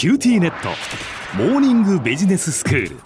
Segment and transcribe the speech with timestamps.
[0.00, 0.70] QTnet。
[1.36, 2.96] モーニングビジネススクール。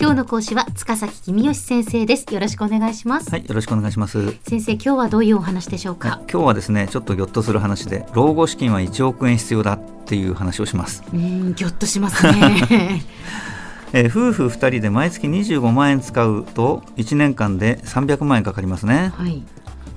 [0.00, 2.34] 今日の講師は塚崎公義先生です。
[2.34, 3.30] よろしくお願いします。
[3.30, 4.32] はい、よろしくお願いします。
[4.42, 11.04] 先生今日はどういうお話でしょうか、今日はですね、ちょっとぎょっとする話で、老後資金は1億円必要だっていう話をします。
[11.14, 13.04] うんぎょっとしますね。
[13.94, 19.12] えー夫婦2人で毎月25万円使うと、1年間で300万円かかりますね。
[19.16, 19.44] はい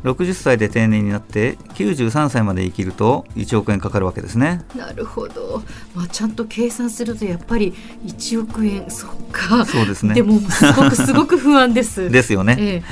[0.06, 4.64] 60歳で定年になって、93歳まで生きると1億円かかるわけですね。
[4.76, 5.64] なるほど、
[5.96, 7.74] まあ、ちゃんと計算するとやっぱり
[8.06, 12.56] 1億円そっかそうですねでもすごくすごく不安です ですよね。
[12.60, 12.84] え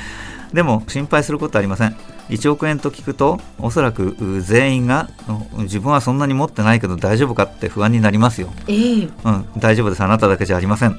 [0.52, 1.96] でも心配することはありません。
[2.30, 5.10] 1億円と聞くと、おそらくう全員が、
[5.56, 8.52] う自分はそんなに持ってないけど大丈夫かって不安になりますよ。
[8.68, 10.02] えええうん、大丈夫です。
[10.02, 10.98] あなただけじゃありません。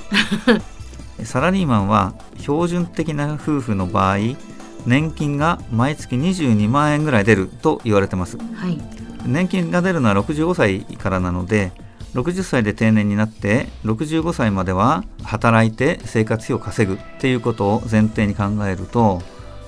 [1.23, 4.17] サラリーマンは標準的な夫婦の場合、
[4.85, 8.37] 年金が毎月22万円ぐらい出ると言われてます。
[8.37, 8.79] はい。
[9.25, 11.71] 年金が出るのは65歳からなので、
[12.15, 19.21] 60歳で定年になって65歳までは働いて生活費を稼ぐっていうことを前提に考えると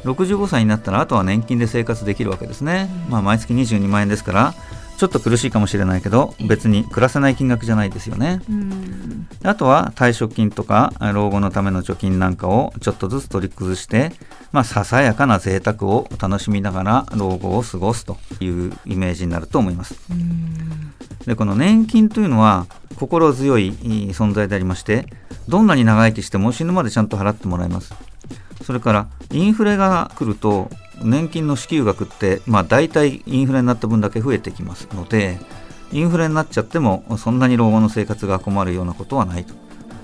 [0.06, 4.54] 65歳になったらあとは年金で生活できるわけですね、まあ、毎月22万円ですから
[4.98, 8.42] ちょっと苦しいかもしれないけど別に暮らせない金額じゃないですよね。
[8.50, 9.28] うん。
[9.44, 14.12] あとは退職金とか老後のための貯金なんかをちょっとずつ取り崩して、
[14.52, 19.96] まあ、ささやかな贅沢を楽しみながら老後を過ごすというイメージになると思います。
[20.10, 20.94] うん。
[21.28, 23.72] でこの年金というのは心強い
[24.14, 25.06] 存在でありまして
[25.48, 27.94] どんなに長生きしても死ぬまでちゃんと払ってもらいます。
[28.64, 35.40] それからインフレが来ると年金の支給額って、まあ、大体インフレになった分だけ増えてきますので
[35.92, 39.54] インフレになっちゃってもそんなに老後の生活が困るようなことはないと。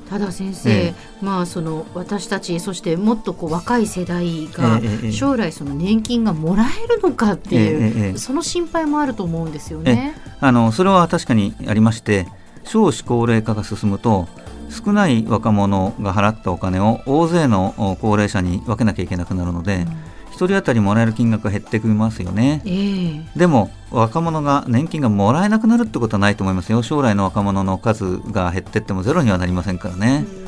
[0.09, 0.93] ただ先生、ええ。
[1.21, 4.79] まあその私たちそしてもっとこう若い世代が
[5.11, 10.15] 将来その年金がもらえるのかっていう、えその心配もあると思うんですよね。
[10.39, 12.27] あのそれは確かにありまして
[12.63, 14.27] 少子高齢化が進むと
[14.69, 19.87] 少ない若者が払ったお金を大勢のお高齢者に分けなきゃいけなくなるので、
[20.33, 22.61] 1人当たりもらえる金額が減ってきますよね。
[22.65, 26.83] ええでも若者が年金がもらえなくなるってことはないと思いますよ。
[26.83, 30.25] 将来の若者の数が減ってってもゼロにはなりませんからね。
[30.27, 30.43] うん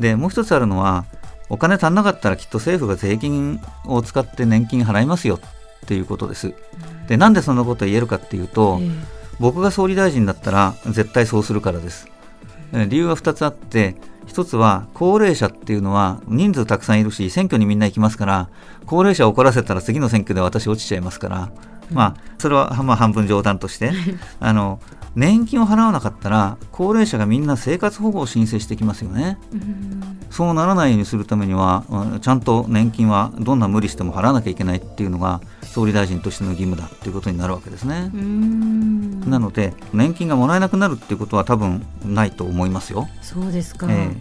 [0.00, 1.04] でもう一つあるのは
[1.48, 5.40] お金足んなかったらきっと政府が税金を使って年金払いますよっ
[5.86, 6.54] ていうことです。
[7.06, 8.88] でなんでそんなこと言えるかっていうと、え
[9.40, 12.08] 僕が総理大臣だったら絶対そうするからです。
[12.72, 13.96] え理由は2つあって
[14.30, 18.48] 1つは高齢者っていうのは人数たくさんいるし選挙にみんな行きますから
[18.86, 21.52] 高齢者を怒らせたら次の選挙で私落ちちゃいますから、
[21.92, 23.92] まあそれはまあ半分冗談として
[24.40, 24.80] あの
[25.14, 29.38] 年金を払わなかったら高齢者がみんな生活保護を申請してきますよね。
[29.52, 29.99] えうん
[30.30, 38.10] そうならないようにするためには、うんちゃんと年金はどんな無理しても払わなきゃいけないっていうのが総理大臣としての義務だっていうことになるわけですね。
[38.14, 43.08] うんなので年金がもらえなくなるっていうことは多分ないと思いますよ。
[43.22, 43.86] そうですか。
[43.90, 44.16] え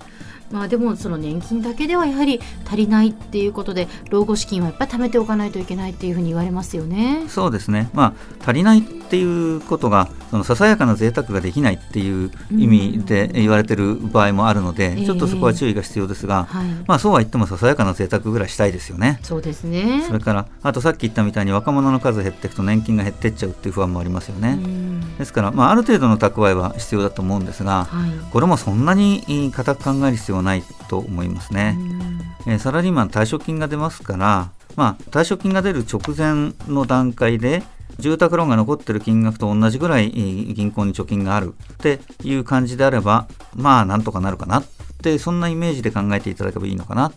[0.51, 7.23] まあでもその年金だけではやはり足りないっていうことで老後資金はやっぱり貯めておかないといけないっていうふうに言われますよね。
[7.27, 16.67] そうですね、まあ、足りないっていうことがそのささやかな贅沢ができないっていう意味で言われてる場合もあるので、ええちょっとそこは注意が必要ですが、はい。
[16.85, 19.19] まあ、そうは言ってもささやかな贅沢ぐらいしたいですよね。
[19.23, 20.03] そうですね。
[20.05, 24.59] それからあとさっき言ったみたいに若者の数減っていくと年金が減っていっちゃうっていう不安もありますよね。
[24.63, 28.11] うんですから、まあ、ある程度の蓄えは必要だと思うんですが、はい。
[28.31, 31.75] これもそんなに固く考える必要はないと思いますね。
[31.79, 37.63] うんえーサラリーマン退職金が出ますから、まあ、退職金が出る直前の段階で
[37.99, 44.65] 住宅ローンが残ってる金額と同じぐらいえー銀行に貯金があるっていう感じであればまあなんとかなるかなっ
[45.01, 47.11] てそんなイメージで考えていただけばいいのかな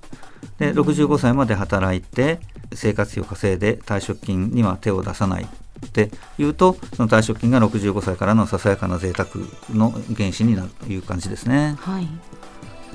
[0.59, 2.41] で65歳まで働いて
[2.75, 9.29] 生活費を稼いで退職金には手を出さないっていうとその退職金が65歳からのささやかな贅沢
[9.71, 11.77] の原資になるという感じですね。
[11.81, 12.09] はい。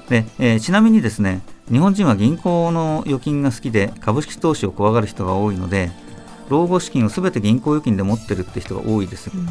[0.10, 5.92] で、えーちなみにですね日本人は銀行の預金が好きで株式投資を怖がる人が多いので
[6.50, 9.48] 老後資金を全て銀行預金で持ってるって人が多いです、うん。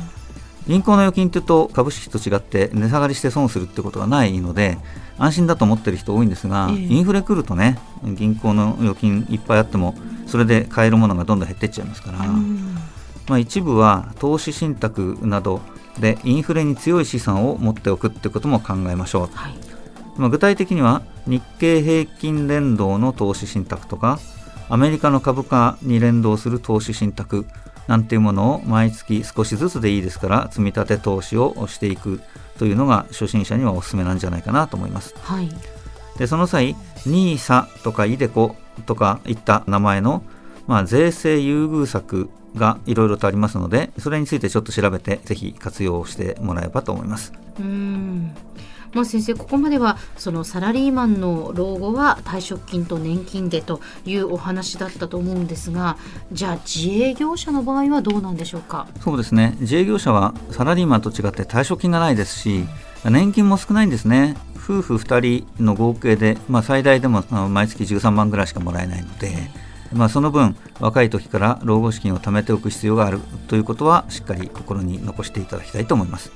[0.67, 4.79] 銀行の預金というと株式と違って値下がりして損するってことがないので
[5.19, 6.77] 安心だと思ってる人多いんですが、ええ。
[6.77, 9.95] インフレ来るとね銀行の預金いっぱいあっても
[10.27, 12.77] それで買えるものがどんどん減っていっちゃいますから、うん。
[13.29, 15.61] まあ、一部は投資信託など
[15.99, 19.37] でインフレに強い資産を持っておくってことも考えましょう。
[19.37, 19.55] はい。
[20.17, 24.19] まあ、具体的には日経平均連動の投資信託とか
[24.69, 27.47] アメリカの株価に連動する投資信託
[27.87, 32.21] なんていうものを毎月少しずつでいいですから積み立て投資をしていく
[32.59, 35.15] というのが初心者にはおすすめなんじゃないかなと思います。
[35.23, 35.49] はい。
[36.19, 36.75] でその際
[37.07, 38.55] NISA とか iDeCo
[38.87, 40.23] とかいった名前の、
[40.67, 47.33] まあ、税制優遇策がいろいろとありますのでそれについてちょっと調べてぜひ活用してもらえればと思います。
[47.61, 48.35] うん
[48.97, 55.99] まあ、先生ここまではそのサラリーマンの老後は退職金と年金でというお話だったと思うんですが
[56.33, 58.89] じゃあ自営業者の場合はどうなんでしょうか？
[59.01, 59.57] そうですね。
[59.61, 62.65] 自営業者はサラリーマンと違って退職金がないですし
[63.05, 64.35] 年金も少ないんですね。
[64.57, 69.33] 夫婦2人の合計で、まあ、最大でも毎月13万ぐらいしかもらえないので、
[69.93, 76.33] まあ、その分若い時から老後資金を貯めておく必要があるということはしっかり心に残していただきたいと思います。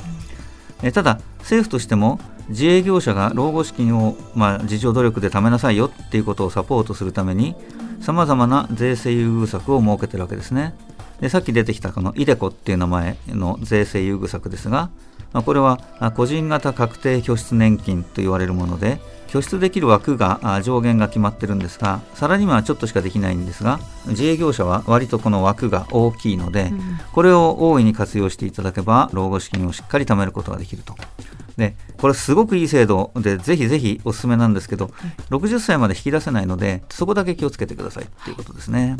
[0.82, 7.54] えただ政府としても自営業者が老後資金を、まあ、自助努力で貯めなさいよっていうことをサポートするために
[8.00, 10.74] さまざまな税制優遇策を設けてるわけですね。
[11.20, 14.90] でさっき出てきたこの ideco っていう名前の税制優遇策ですが、
[15.32, 15.78] まあ、これは
[16.16, 19.00] 個人型確定拠出年金と言われるもので
[19.30, 26.80] 拠出できる枠が上限が決まってるんですがサラリーマンはちょっとしかできないんですが自営業者は割とこの枠が大きいので、うん、
[27.12, 30.94] これを大いに活用していただけば老後資金をしっかり貯めることができると。
[31.56, 34.92] でこれすごくいい制度でぜひぜひおすすめなんですけど、はい、
[35.30, 38.96] 60歳まで引き出せないのでそこだけ気をつけてくださいということですね。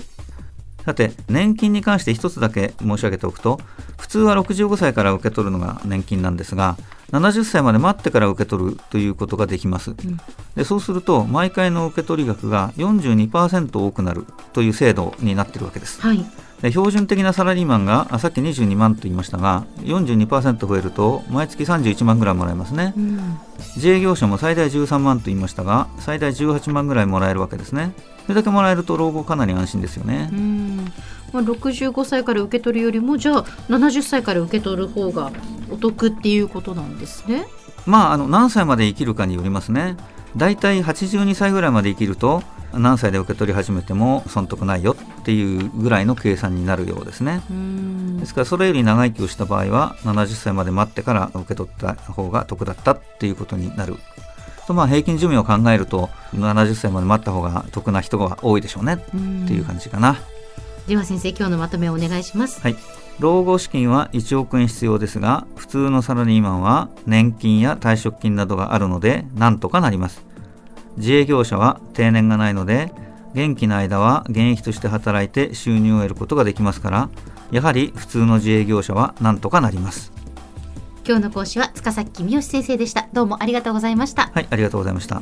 [0.85, 3.61] さて年金に関して一つだけ申し上げておくと
[3.99, 6.77] 普通は65歳から受け取るのが年金なんですが
[7.13, 9.97] 70歳まで待ってから受け取るということができます、うん、
[10.55, 16.25] でそうすると毎回の受け取り額が42%多くなるという制度になっているわけです、はい、
[16.63, 23.39] で標準的なサラリーマンがさっき22万と言いましたが42%増えると毎月31万ぐらいもらえますね、うん、
[23.77, 27.93] 自営業者も最大13万と言いましたが最大18万ぐらいもらえるわけですね。
[28.25, 30.77] それだけもらえると老後かなり安心ですよね、うん。
[31.33, 35.33] まあ、65歳から受け取るよりもじゃあ70歳から受け取る方が
[35.69, 37.47] お得っていうことなんですね。
[37.87, 39.97] まああの何歳まで生きるかによりますね。
[40.37, 42.43] だいたい82歳ぐらいまで生きると
[42.75, 47.43] 何歳で受け取り始めても損得ないよっていうぐらいの計算になるようですね。
[48.19, 53.97] ですからそれより長生きをした場合は70歳まで待ってから受け取った方が得だったっていうことになる。
[54.67, 60.17] とまあ平均寿命を考えると70歳まで待った方が得な人が多いでしょうねっていう感じかな。
[60.87, 62.61] では先生今日のまとめをお願いします。
[62.61, 62.77] はい。
[63.21, 70.25] 老後資金は1億円必要ですが普通のサラリーマンは年金や退職金などがあるのでなんとかなります
[70.97, 72.93] 自営業者は定年がないので
[73.35, 77.09] 元気な間は現役として働いて収入を得ることができますから
[77.51, 80.13] やはり普通の自営業者はなんとかなります。
[81.07, 83.09] 今日の講師は塚崎三好先生でした。
[83.13, 84.31] どうもありがとうございました。
[84.33, 85.21] はいありがとうございました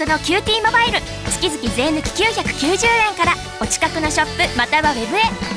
[0.00, 0.98] のキューティーモバイル。
[1.30, 3.34] 月々税抜き990円から。
[3.60, 5.51] お近くのショップまたはウェブへ。